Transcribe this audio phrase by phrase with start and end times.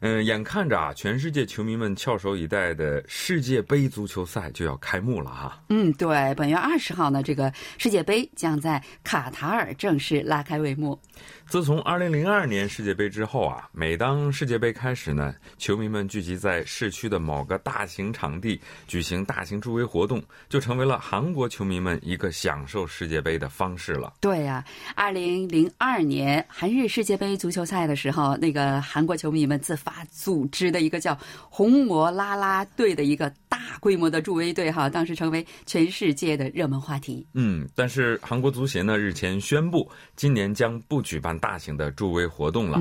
[0.00, 5.62] 嗯，眼看着啊，全世界球迷们翘首以待的世界杯足球赛就要开幕了哈。
[5.68, 10.98] 嗯，对，本月二十号呢，这个世界杯将在卡塔尔正式拉开帷幕。
[11.46, 24.14] 自从二零零二年世界杯之后啊，每当世界杯开始呢，球迷们聚集在市区的某个大型场地举行大型助威活动，就成为了韩国球迷们一个享受世界杯的方式了。
[24.20, 24.64] 对呀，
[24.94, 31.16] 二零零二年韩日世界杯足球赛的时候，那个韩国球迷们自发组织的一个叫
[31.50, 37.26] “红魔啦啦队”的一个大规模的助威队，哈，当时成为全世界的热门话题。
[37.34, 41.34] 嗯，但是韩国足协呢日前宣布，今年将不举办。
[41.44, 42.80] 大型的助威活动了。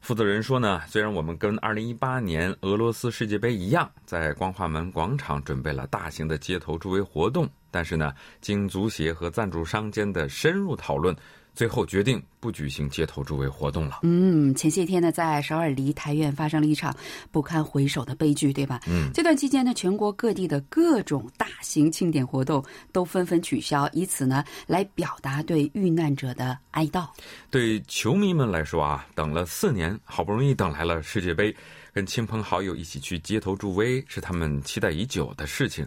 [0.00, 11.16] 负责人说呢，虽然我们跟2018年俄罗斯世界杯一样，在光化门广场准备了大型的街头助威活动，但是呢，经足协和赞助商间的深入讨论。
[11.54, 14.00] 最后决定不举行街头助威活动了。
[14.02, 16.94] 嗯，前些天呢，在首尔梨泰院发生了一场
[17.30, 18.80] 不堪回首的悲剧，对吧？
[18.86, 27.06] 嗯，这段期间呢，全国各地的各种大型庆典活动都纷纷取消，以此呢来表达对遇难者的哀悼。
[27.50, 31.54] 对球迷们来说啊，等了四年，好不容易等来了世界杯，
[31.92, 35.86] 跟亲朋好友一起去街头助威，是他们期待已久的事情。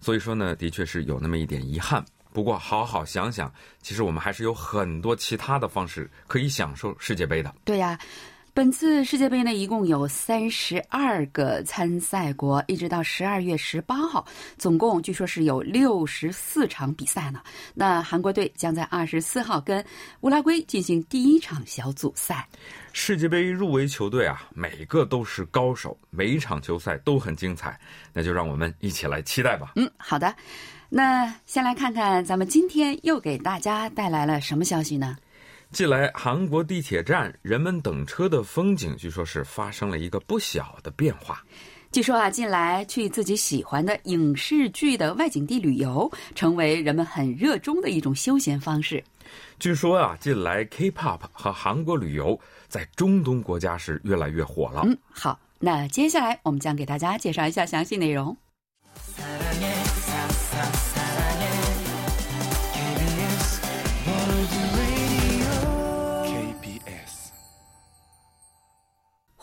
[0.00, 2.04] 所以说呢，的确是有那么一点遗憾。
[2.32, 3.52] 不过，好好想想，
[3.82, 7.54] 其实我们还是有很多其他的方式可以享受世界杯的。
[7.64, 7.98] 对呀，
[8.54, 14.26] 本次世界杯呢，一共有三十二个参赛国，一直到十二月十八号，
[14.58, 17.40] 总共据说是有六十四场比赛呢。
[17.72, 19.82] 那韩国队将在二十四号跟
[20.20, 22.46] 乌拉圭进行第一场小组赛。
[22.92, 27.80] 世界杯入围球队啊，每个都是高手，每一场球赛都很精彩。
[28.12, 29.72] 那就让我们一起来期待吧。
[29.76, 30.34] 嗯，好的。
[30.90, 35.16] 那先来看看，咱们今天又给大家带来了什么消息呢？
[35.72, 41.42] 近来韩国地铁站人们等车的风景，据说是发生了一个不小的变化。
[41.90, 49.02] 据说啊，近来去自己喜欢的影视剧的外景地旅游，成为人们很热衷的一种休闲方式。
[49.58, 54.82] 据说啊，近来 K-pop 和韩国旅游在中东国家是越来越火了。
[54.84, 58.36] 嗯，好，那接下来我们将给大家介绍一下详细内容。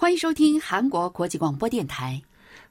[0.10, 2.20] 欢迎收听韩国国际广播电台。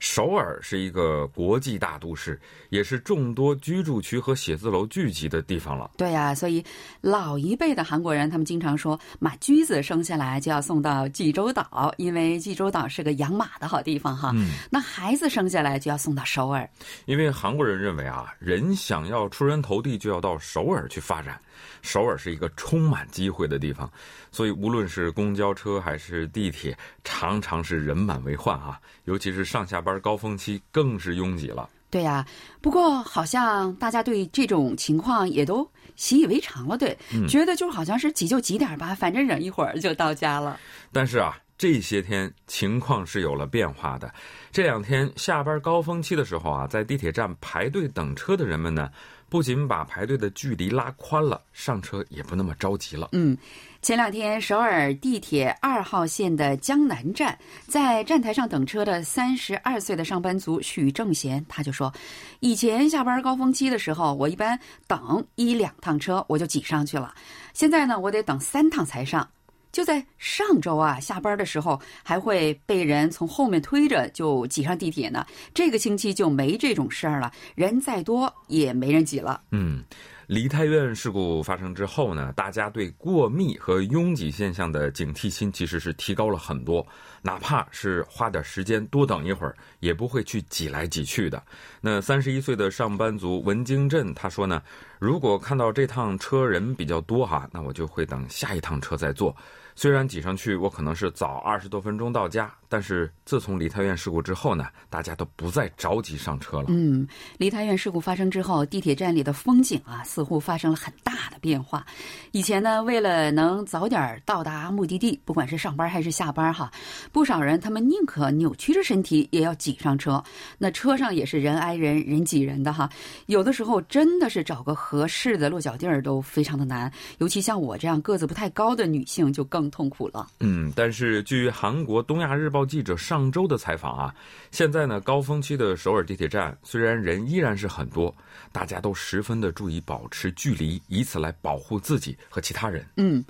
[0.00, 2.36] 首尔是一个国际大都市，
[2.68, 5.88] 也是众多居住区和写字楼聚集的地方了。
[5.96, 6.64] 对呀，所以
[7.00, 14.32] 老一辈的韩国人，他们经常说，马驹子生下来就要送到济州岛，因为济州岛是个养马的好地方哈。
[14.34, 16.68] 嗯，那孩子生下来就要送到首尔，
[17.06, 21.40] 因为韩国人认为啊，人想要出人头地，就要到首尔去发展。
[21.82, 23.90] 首尔是一个充满机会的地方，
[24.30, 28.78] 所以无论是公交车还是地铁，常常是人满为患啊。
[29.04, 31.68] 尤其是上下班高峰期，更是拥挤了。
[31.90, 32.26] 对呀，
[32.60, 36.96] 不过好像大家对这种情况也都习以为常了，对，
[37.26, 40.60] 觉得就好像是挤就挤点吧，反正忍一会儿就到家了。
[40.92, 44.12] 但是啊，这些天情况是有了变化的。
[44.52, 48.90] 这两天下班高峰期的时候啊，在地铁站排队等车的人们呢。
[49.28, 53.10] 不仅把排队的距离拉宽了，上车也不那么着急了。
[53.12, 53.36] 嗯，
[53.82, 61.92] 前两天首尔地铁二号线的江南站，在站台上等车的三十二岁的上班族许正贤，他就说，
[62.40, 67.14] 以前下班高峰期的时候，我一般等一两趟车我就挤上去了，
[67.52, 69.28] 现在呢，我得等三趟才上。
[69.70, 75.26] 就在上周啊，下班的时候还会被人从后面推着就挤上地铁呢。
[75.52, 79.42] 这个星期就没这种事儿了，人再多也没人挤了。
[79.50, 79.82] 嗯，
[80.26, 86.86] 梨泰院事故发生之后呢，大家对过密和拥挤现象的警惕心其实是提高了很多，
[87.22, 91.42] 哪怕是花点时间多等一会儿，也不会去挤来挤去的。
[91.80, 94.62] 那三十一岁的上班族文京镇他说呢，
[94.98, 99.34] 如果看到这趟车人比较多哈，那我就会等下一趟车再坐。
[99.74, 106.64] 虽然挤上去我可能是早二十多分钟到家，但是自从梨泰院事故之后呢，大家都不再着急上车了。
[106.66, 107.06] 嗯，
[107.36, 111.86] 梨泰院事故发生之后，地铁站里的风景啊，似乎发生了很大的变化。
[112.32, 116.68] 以前呢，为了能早点到达目的地，不管是上班还是下班哈，
[117.12, 120.20] 不少人他们宁可扭曲着身体也要挤上车。
[120.58, 122.90] 那车上也是人挨人人挤人的哈，
[123.26, 129.68] 有的时候真的是找个合适的落脚地儿都非常的难，尤其像我这样个子不太高的女性就更。
[129.70, 130.26] 痛苦了。
[130.40, 134.14] 嗯，但是据韩国东亚日报记者上周的采访啊，
[134.50, 138.12] 现在呢高峰期的首尔地铁站虽然人依然是很多，
[138.50, 142.84] 大家都十分的注意保持距离，以此来保护自己和其他人。
[142.96, 143.22] 嗯。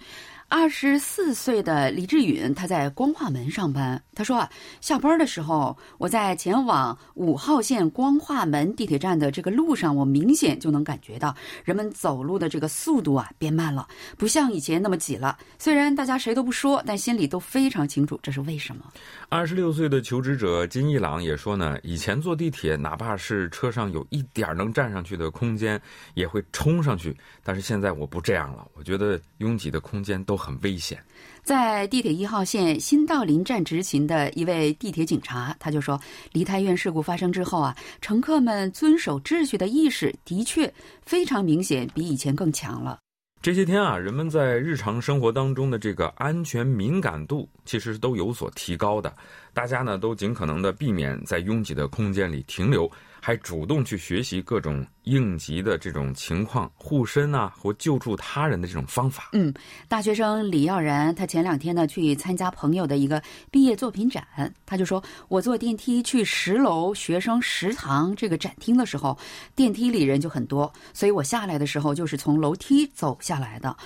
[0.51, 4.03] 二十四岁的李志允，他在光化门上班。
[4.15, 4.51] 他说啊，
[4.81, 13.87] 下班的时候，我在前往五号线光化门地铁站的这个路上，我明显就能感觉到人们走路的这个速度啊变慢了，
[14.17, 15.37] 不像以前那么挤了。
[15.59, 18.91] 虽然大家谁都不说，但心里都非常清楚这是为什么。
[19.29, 25.79] 二十六岁的求职者金一朗也说呢，以前坐地铁，哪怕是车上有一点能站上去的空间，
[26.15, 27.15] 也会冲上去。
[27.45, 30.38] 但是现在我不这样了，我觉得拥挤的空间都。
[30.39, 31.03] 很危险，
[31.43, 36.01] 在地铁一号线新道林站执勤的一位地铁警察，他就说，
[36.33, 42.99] 梨泰院事故发生之后啊，乘客们遵守秩序的意识的确非常明显，比以前更强了。
[43.41, 49.15] 这些天啊，人们在日常生活当中的这个安全敏感度其实都有所提高的，
[49.53, 52.91] 大家呢都尽可能的避免在拥挤的空间里停留。
[53.29, 59.29] 还主动去学习各种应急的这种情况，护身啊或救助他人的这种方法。
[59.35, 59.53] 嗯，
[59.87, 64.27] 大学生李耀然，他前两天呢去参加朋友的一个毕业作品展，
[64.65, 69.15] 他就说：“我坐电梯去十楼学生食堂这个展厅的时候，
[69.55, 73.77] 电梯里人就很多，所以我下来的时候就是从楼梯走下来的。”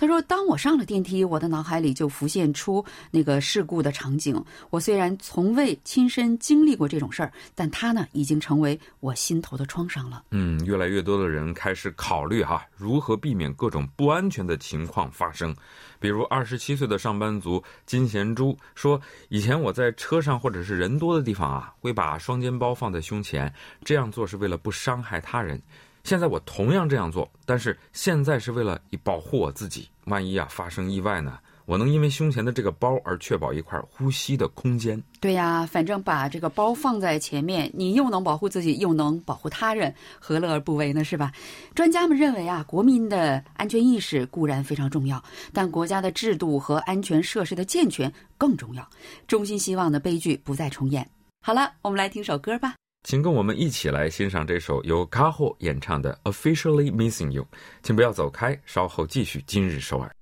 [0.00, 4.42] 他说：“当我上了电梯，我的脑海里就浮现出那个事故的场景。
[4.70, 15.54] 我虽然从未亲身经历过这种事儿，但它呢，已经成为我心头的创伤了。”嗯，越来越多的人开始考虑哈，如何避免各种不安全的情况发生。
[15.98, 18.98] 比如，二十七岁的上班族金贤珠说
[19.28, 23.52] ：“以前我在车上或者是人多的地方啊，会把双肩包放在胸前，
[23.84, 25.60] 这样做是为了不伤害他人。”
[26.04, 29.88] 现在我同样这样做，但是现在是为了保护我自己。
[30.06, 31.38] 万一啊发生意外呢？
[31.66, 35.00] 我能因为胸前的这个包而确保一块呼吸的空间。
[35.20, 41.04] 对呀，反正把这个包放在前面，你又能保护自己，又能保护他人，何乐而不为呢？
[41.04, 41.30] 是吧？
[41.72, 45.22] 专家们认为啊，国民的安全意识固然非常重要，
[45.52, 48.84] 但国家的制度和安全设施的健全更重要。
[49.28, 51.08] 衷心希望的悲剧不再重演。
[51.40, 52.79] 好了，我们来听首歌吧。
[53.02, 57.42] 请跟我们一起来欣赏这首由卡霍演唱的《Officially Missing You》。
[57.82, 60.14] 请不要走开，稍后继续今日首尔。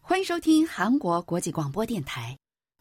[0.00, 2.36] 欢迎收听韩国国际广播电台。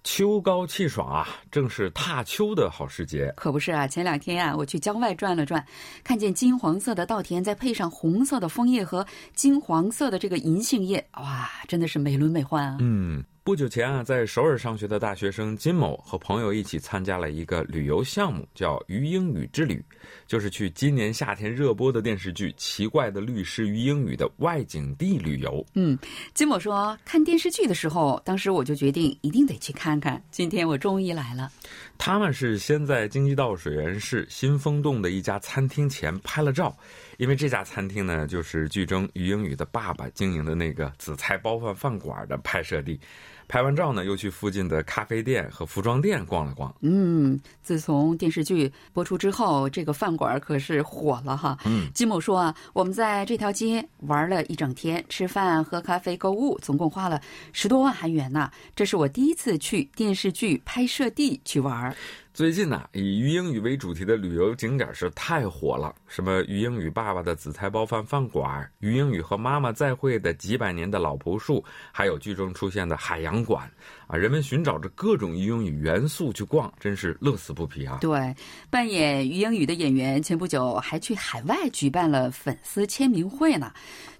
[0.10, 3.30] 秋高气爽啊，正是踏秋的好时节。
[3.36, 5.62] 可不是啊，前两天呀，我去郊外转了转，
[6.02, 9.06] 看见金黄色的稻田，再配上红色的枫叶和
[9.36, 12.78] 金黄色的这个银杏叶，哇，真的是美轮美奂啊。
[12.80, 13.22] 嗯。
[13.48, 19.82] 不久前啊，在首尔上学的大学生金某和朋友一起参加了一个旅游项目，叫“鱼英语之旅”，
[20.28, 25.66] 就是去今年夏天热播的电视剧《奇怪的律师于英语》的外景地旅游。
[25.76, 25.98] 嗯，
[26.34, 30.22] 金某说，看电视剧的时候，当时我就决定一定得去看看。
[30.30, 31.50] 今天我终于来了。
[31.98, 36.78] 他们是先在京畿道水源市新风洞的一家餐厅前拍了照。
[37.16, 43.00] 因为这家餐厅呢，就是剧中于英语的爸爸经营的那个紫菜包饭饭馆的拍摄地。
[43.48, 46.74] 拍完照呢，又去附近的咖啡店和服装店逛了逛。
[46.82, 51.58] 嗯，自从电视剧播出之后，这个饭馆可是火了哈。
[51.66, 57.22] 嗯，金某说啊，我们在这条街玩了一整天，吃饭、喝咖啡、购物，总共花了
[57.54, 58.52] 十多万韩元呢。
[58.76, 61.96] 这是我第一次去电视剧拍摄地去玩。
[62.38, 73.68] 最近呢，以于英语为主题的旅游景点是太火了，什么于英语爸爸的紫菜包饭饭馆，于英语和妈妈再会的几百年的老朴树，还有剧中出现的海洋馆
[74.06, 77.98] 啊，人们寻找着各种英语元素去逛，真是乐此不疲啊！
[78.02, 78.36] 对，
[78.70, 83.74] 扮演于英语的演员前不久还去海外举办了粉丝签名会呢。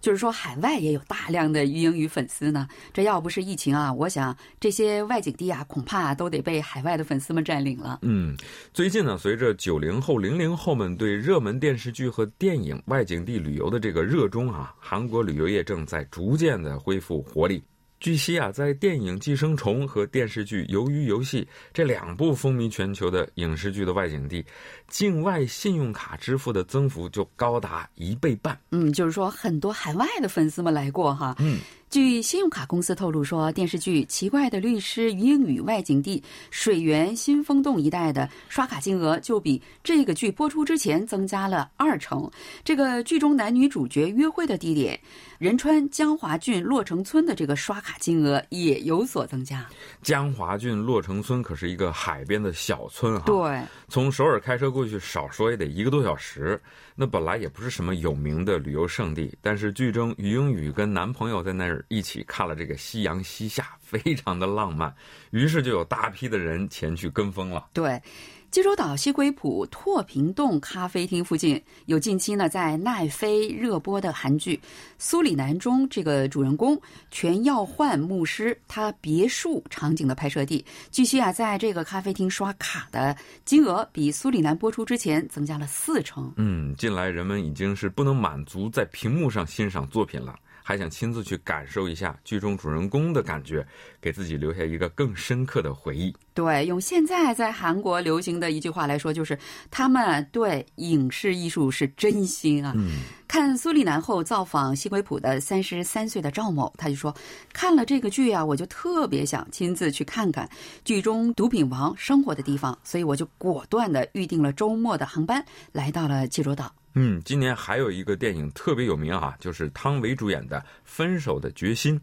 [0.08, 2.66] 就是说，海外也有大量的英语粉丝呢。
[2.94, 8.00] 这要不是疫情啊，我想这些外景地啊，恐怕都得被海外的粉丝们占领了。
[8.04, 8.34] 嗯，
[8.74, 17.62] 最近呢，随着九零后、零零后们对热门电视剧和电影外景地旅游的这个热衷啊，韩国旅游业正在逐渐的恢复活力。
[18.00, 21.42] 据悉啊，在电影《寄生虫》和电视剧《鱿鱼游戏》
[21.74, 24.46] 这两部风靡全球的影视剧的外景地，
[24.88, 28.60] 境外信用卡支付的增幅就高达一倍半。
[28.72, 31.36] 嗯，就是说很多海外的粉丝们来过哈。
[31.40, 31.60] 嗯。
[31.90, 42.30] 据信用卡公司透露说，电视剧《奇怪的律师》英语外景地水源新风洞一带的刷卡金额就比这个剧播出之前增加了二成。
[42.62, 45.00] 这个剧中男女主角约会的地点
[45.40, 49.66] 仁川江华郡洛城村的这个刷卡金额也有所增加。
[50.02, 56.62] 江华郡洛城村可是一个海边的小村哈，对，从首尔开车过去少说也得一个多小时。
[57.00, 64.94] 那本来也不是什么有名的旅游胜地，但是剧中于英语跟男朋友在那儿一起看了这个夕阳西下，非常的浪漫，
[65.32, 67.68] 于是就有大批的人前去跟风了。
[67.74, 68.02] 对。
[68.50, 74.56] 济州岛西归浦拓平洞咖啡厅附近有近期呢在奈飞热播的韩剧
[74.98, 76.82] 《苏里南》中这个主人公
[77.12, 80.66] 全耀焕牧师他别墅场景的拍摄地。
[80.90, 86.32] 据悉啊，在这个咖啡厅刷卡的金额比《苏里南》播出之前增加了四成。
[86.38, 90.40] 嗯，近来人们已经是不能满足在屏幕上欣赏作品了。
[90.68, 93.66] 还想亲自去感受一下剧中主人公的感觉，
[94.02, 96.14] 给自己留下一个更深刻的回忆。
[96.34, 99.40] 对，用现在在韩国流行的一句话来说，就是
[99.72, 102.74] 他们对影视艺术是真心啊。
[102.76, 107.16] 嗯，看苏里南后造访西归浦的三十三岁的赵某，他就说，
[107.54, 110.50] 看了这个剧啊，我就特别想亲自去看看
[110.84, 116.70] 剧中毒品王生活的地方，所以我就果断的预定了周末的航班，来到了济州岛。
[116.98, 122.00] 嗯，今年还有一个电影特别有名啊，就是汤唯主演的《分手的决心》。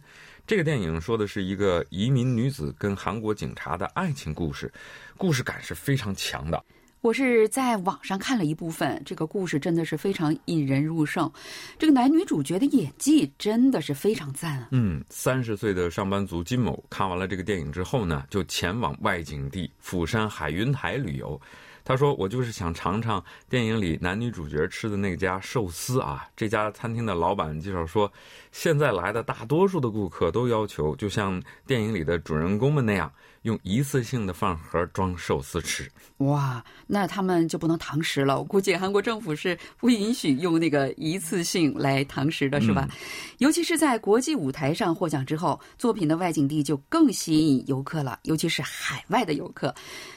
[0.46, 4.72] 这个电影说的是一个移民女子跟韩国警察的爱情故事，
[5.16, 6.62] 故事感是非常强的。
[7.00, 11.30] 我是在网上看了一部分，这个故事真的是非常引人入胜。
[11.78, 14.68] 这个男女主角的演技真的是非常赞啊。
[14.70, 21.38] 嗯，三十岁的上班族金某看完了这个电影之后呢，就前往外景地釜山海云台旅游。
[21.84, 26.26] 他说：“我就是想尝尝电影里男女主角吃的那家寿司啊！
[26.34, 28.10] 这家餐厅的老板介绍说，
[28.52, 33.12] 现在来的大多数的顾客都要求，就像电影里的主人公们那样，
[33.42, 35.86] 用一次性的饭盒装寿司吃。
[36.18, 38.38] 哇，那他们就不能堂食了？
[38.38, 42.88] 我估计韩国政府是不允许用那个一次性来堂食的，是吧？
[43.38, 49.74] 尤其是在国际舞台上获奖之后，作品的外景地就更吸引游客了，尤其是海外的游客。”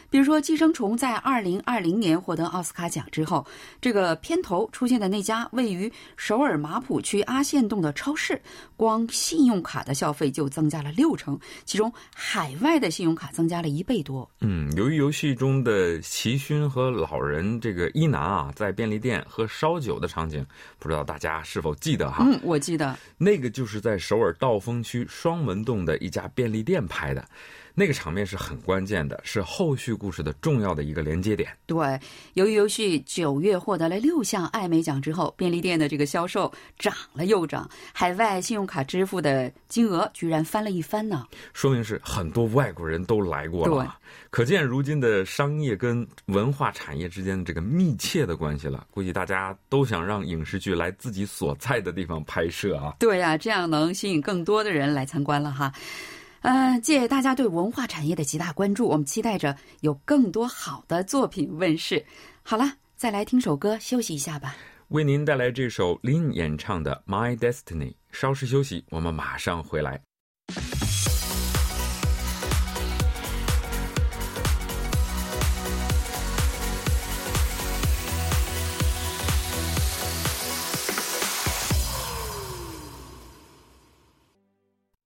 [0.09, 3.45] 比如说，《寄生虫》在二零二零年获得奥斯卡奖之后，
[3.81, 8.41] 这个片头出现的那家位于首尔马浦区阿线洞的超市，
[8.75, 14.29] 光信用卡的消费就增加了六成，其中海外的信用卡增加了一倍多。
[14.41, 20.45] 嗯，由于游戏中的齐勋和老人这个一男啊，在便利店喝烧酒的场景，
[20.79, 22.23] 不知道大家是否记得哈？
[22.25, 27.27] 嗯，我记得，那个就是在首尔道峰区双门洞的一家便利店拍的。
[27.79, 31.55] 那个场面是很关键的，是后续故事的重要的一个连接点。
[31.67, 31.99] 对，
[32.33, 41.27] 由于游戏九月获得了六项艾美奖之后，便利店的这个销售涨了又涨，海外信用卡支付的金额居然翻了一番呢。
[41.53, 43.95] 说明是很多外国人都来过了，
[44.31, 48.87] 可见如今的商业跟文化产业之间的这个密切的关系了。
[48.89, 52.95] 估计大家都想让影视剧来自己所在的地方拍摄啊。
[52.97, 55.71] 对呀，这样能吸引更多的人来参观了哈。
[56.49, 62.05] 嗯，借大家对文化产业的极大关注，我们期待着有更多好的作品问世。
[62.41, 64.55] 好了，再来听首歌休息一下吧。
[64.87, 67.91] 为您带来这首 Lin 演唱的《My Destiny》。
[68.11, 69.99] 稍事休息，我们马上回来。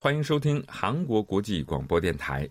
[0.03, 2.49] 欢迎收听韩国国际广播电台。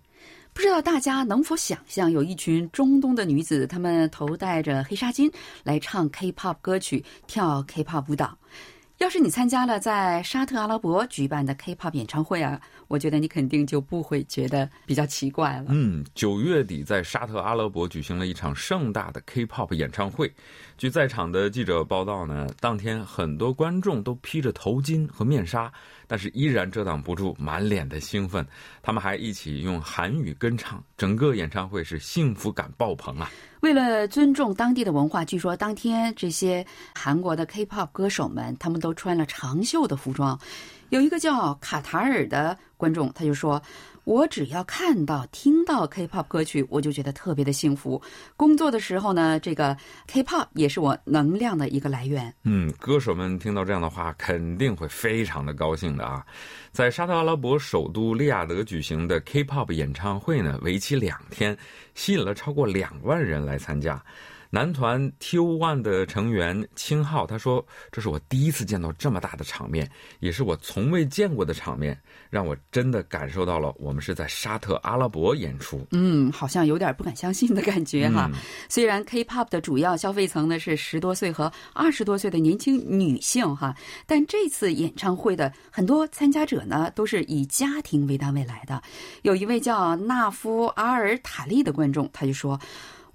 [0.53, 5.29] 不知道大家能否想象，有一群中东的女子，她们头戴着黑纱巾
[5.65, 8.39] 来唱 K-pop 歌曲、跳 K-pop 舞蹈。
[8.99, 12.61] 要是你参加了在沙特阿拉伯举办的 K-pop 演唱会啊，
[12.91, 15.67] 我觉得你肯定就不会觉得比较奇怪了。
[15.69, 20.29] 嗯，九月底在沙特阿拉伯举行了一场盛大的 K-pop 演唱会。
[20.77, 25.73] 据在场的记者报道呢，当天很多观众都披着头巾和面纱，
[26.09, 28.45] 但是依然遮挡不住满脸的兴奋。
[28.83, 33.31] 他们还一起用韩语跟唱，整个演唱会是幸福感爆棚啊！
[33.61, 40.37] 为了尊重当地的文化，据说当天这些韩国的 K-pop 歌手们，他们都穿了长袖的服装。
[40.91, 43.61] 有一个叫卡塔尔的观众，他就说。
[44.05, 48.01] 我只要看到、听到 K-pop 歌曲，我就觉得特别的幸福。
[48.35, 49.77] 工作的时候呢，这个
[50.09, 52.35] K-pop 也是我能量的一个来源。
[52.43, 56.25] 嗯，歌手们听到这样的话，肯定会非常的高兴的啊！
[56.73, 61.57] 在沙特阿拉伯首都利雅得举行的 K-pop 演唱会呢，为期两天，
[61.95, 64.03] 吸引了超过两万人来参加。
[64.53, 69.89] 男团 T.O.ONE 的成员青浩他说：“这是我第一次见到这么大的场面，
[70.19, 71.97] 也是我从未见过的场面，
[72.29, 78.29] 让我真的感受到了我们是在沙特阿拉伯演出。”嗯，好像有点不敢相信的感觉哈。
[78.69, 83.73] 虽然 K-pop 的主要消费层呢是十多岁和二十多岁的年轻女性哈，
[84.05, 88.83] 但这次演唱会的很多参加者呢都是以家庭为单位来的。
[89.23, 92.61] 有一位叫纳夫阿尔塔利的观众，他就说。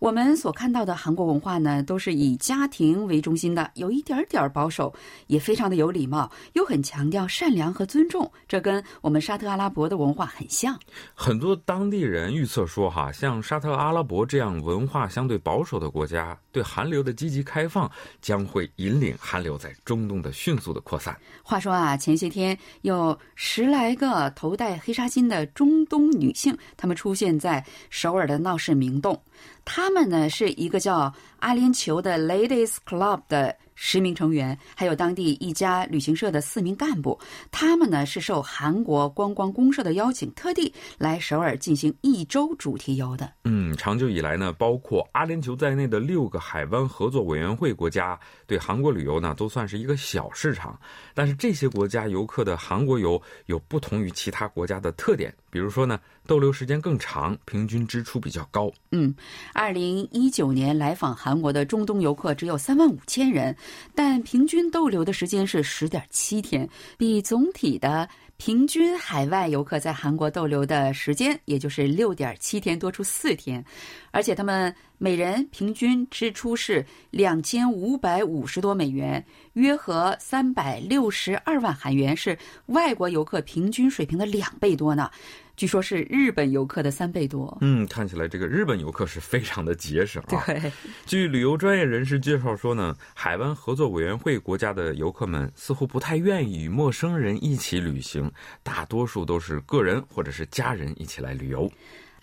[0.05, 4.93] 我们所看到的韩国文化呢，都是以家庭为中心的，有一点点保守，
[5.25, 8.31] 也非常的有礼貌，又很强调善良和尊重。
[8.47, 10.79] 这跟我们沙特阿拉伯的文化很像。
[11.15, 17.89] 很多当地人预测说，哈，像沙特阿拉伯这样文化相对保守的国家，对韩流的积极开放，
[18.21, 21.17] 将会引领韩流在中东的迅速的扩散。
[21.41, 29.19] 话说啊，前些天有十来个头戴黑纱巾的中东女性，她们出现在首尔的闹市明洞。
[29.63, 33.57] 他们呢是一个叫阿联酋的 Ladies Club 的。
[33.75, 37.20] 十名成员，还有当地一家旅行社的四名干部，
[37.51, 43.32] 他们呢是受韩国观光公社的邀请，特地来首尔进行一周主题游的。
[43.44, 50.79] 嗯，长久以来呢，包括阿联酋在内的六个海湾合作委员会国家对韩国旅游呢都算是一个小市场，
[51.13, 58.72] 但是这些国家游客的韩国游有不同于其他国家的特点，比如说呢，逗留时间更长，平均支出比较高。
[58.91, 59.13] 嗯，
[59.53, 63.55] 二零一九年来访韩国的中东游客只有三万五千人。
[63.93, 66.67] 但平均逗留的时间是十点七天，
[66.98, 68.07] 比总体的
[68.38, 73.63] 平均海外游客在韩国逗留的时间，也就是六点七天多出四天，
[74.12, 85.10] 而且他们每人平均支出是两千五百五十多美元，约合三百六十二万韩元，是外国游客平均水平的两倍多呢。
[85.55, 87.57] 据说，是日本游客的三倍多。
[87.62, 90.43] 嗯，看起来这个日本游客是非常的节省啊。
[90.45, 90.71] 对，
[91.05, 98.29] 据旅游专业人士介绍说呢，海湾合作委员会国家的游客们似乎不太愿意与陌生人一起旅行，
[98.63, 101.71] 大多数都是个人或者是家人一起来旅游。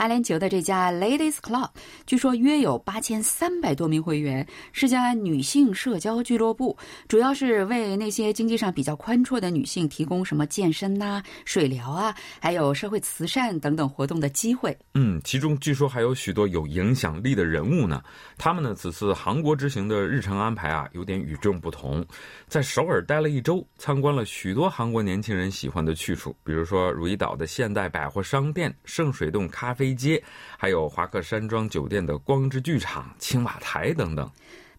[0.03, 1.69] 阿联酋的这家 Ladies Club，
[2.07, 14.77] 据说约有八千三百多名会员，是家女性社交俱乐部，主要是为那些经济上比较宽绰的女性提供什么健身呐、水疗啊，还有社会慈善等等活动的机会。
[14.95, 18.03] 嗯，其中据说还有许多有影响力的人物呢。
[18.37, 22.05] 他们呢，此次韩国之行的日程安排啊，有点与众不同，
[22.49, 29.92] 在首尔待了一周，参观了许多韩国年轻人喜欢的去处，比如说如意岛的现代百货商店、圣水洞咖啡。
[29.95, 30.23] 街，
[30.59, 34.31] 还有华克山庄酒店的光之剧场、青瓦台等等。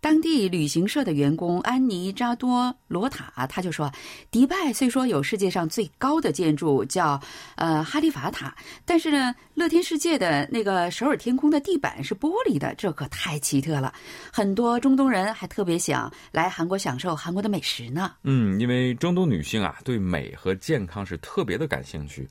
[0.03, 3.89] 当地旅行社的员工安妮扎多罗塔，他就说，
[4.29, 7.17] 迪拜虽说有世界上最高的建筑叫
[7.55, 13.93] 呃哈利法塔，但是呢，乐天世界的那个首尔天空的地板是玻璃的，这可太奇特了。
[14.29, 18.11] 很多中东人还特别想来韩国享受韩国的美食呢。
[18.23, 22.27] 嗯，因为中东女性啊，对美和健康是特别的感兴趣，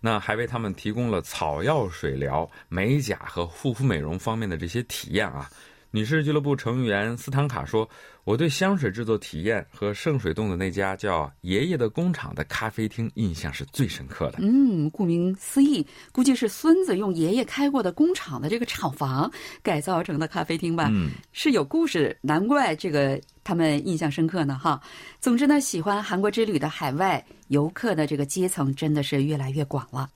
[0.00, 5.50] 那还为他们提供了草药水疗、美甲和护肤美容方面的这些体验啊。
[5.92, 7.88] 女士俱乐部成员斯坦卡说
[8.24, 14.38] ：“我对香水制作体验和圣水洞的那家叫‘爷爷的工厂’的咖啡厅印象是最深刻的。
[14.40, 19.30] 嗯，顾名思义，估计是孙子用爷爷开过的工厂的这个厂房
[19.62, 20.88] 改造成的咖啡厅吧？
[20.92, 24.58] 嗯，是有故事，难怪这个他们印象深刻呢。
[24.62, 24.80] 哈，
[25.20, 30.08] 总之呢，喜欢韩国之旅的海外游客的这个阶层真的是越来越广了。”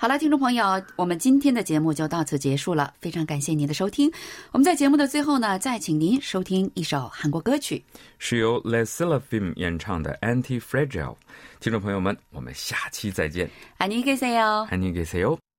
[0.00, 2.92] 好了，听众朋友，我们今天的节目就到此结束了。
[3.00, 4.12] 非常感谢您的收听。
[4.52, 7.82] 我们在节目的最后呢，再请您收听一首韩国歌曲，
[8.18, 11.14] 是由 Les Seraphim 演唱的《Anti Fragile》。
[11.60, 13.48] 听众朋友们，我们下期再见。
[13.78, 14.68] 안녕히계세 요。
[14.68, 15.46] 안녕히계세 요。